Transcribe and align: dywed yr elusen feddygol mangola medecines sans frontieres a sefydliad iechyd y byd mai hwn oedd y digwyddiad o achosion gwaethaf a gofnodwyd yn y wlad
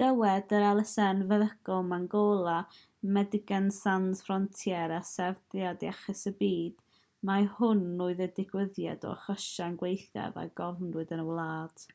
dywed 0.00 0.52
yr 0.58 0.62
elusen 0.68 1.18
feddygol 1.32 1.82
mangola 1.88 2.54
medecines 3.16 3.80
sans 3.88 4.24
frontieres 4.30 4.94
a 5.12 5.12
sefydliad 5.12 5.86
iechyd 5.90 6.24
y 6.32 6.34
byd 6.44 6.80
mai 7.32 7.40
hwn 7.60 7.84
oedd 8.08 8.24
y 8.30 8.32
digwyddiad 8.42 9.06
o 9.12 9.14
achosion 9.20 9.80
gwaethaf 9.86 10.42
a 10.46 10.50
gofnodwyd 10.62 11.14
yn 11.20 11.24
y 11.28 11.32
wlad 11.32 11.86